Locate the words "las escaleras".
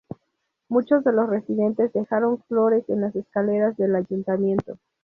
3.01-3.77